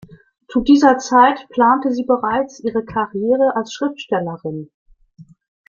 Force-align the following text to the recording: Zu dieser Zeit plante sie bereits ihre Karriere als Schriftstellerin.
Zu 0.47 0.61
dieser 0.61 0.97
Zeit 0.97 1.47
plante 1.49 1.91
sie 1.91 2.05
bereits 2.07 2.59
ihre 2.59 2.83
Karriere 2.83 3.55
als 3.55 3.71
Schriftstellerin. 3.71 4.71